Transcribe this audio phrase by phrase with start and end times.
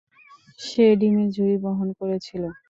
[0.59, 2.43] সে ডিমের ঝুড়ি বহন করেছিল।